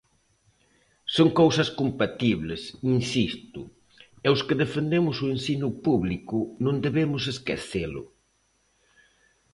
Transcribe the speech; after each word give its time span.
Son 1.15 1.29
cousas 1.39 1.69
compatibles, 1.79 2.61
insisto, 2.97 3.61
e 4.25 4.27
os 4.35 4.41
que 4.47 4.59
defendemos 4.63 5.15
o 5.25 5.31
ensino 5.35 5.69
público 5.85 6.37
non 6.65 6.75
debemos 6.85 7.23
esquecelo. 7.33 8.03